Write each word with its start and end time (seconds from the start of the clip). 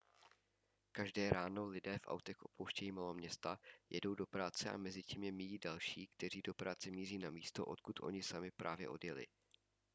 každé 0.91 1.29
ráno 1.29 1.65
lidé 1.67 1.97
v 1.99 2.07
autech 2.07 2.41
opouštějí 2.41 2.91
maloměsta 2.91 3.59
jedou 3.89 4.15
do 4.15 4.27
práce 4.27 4.69
a 4.69 4.77
mezitím 4.77 5.23
je 5.23 5.31
míjí 5.31 5.59
další 5.59 6.07
kteří 6.07 6.41
do 6.41 6.53
práce 6.53 6.91
míří 6.91 7.17
na 7.17 7.29
místo 7.31 7.65
odkud 7.65 7.99
oni 8.03 8.23
sami 8.23 8.51
právě 8.51 8.89
odjeli 8.89 9.27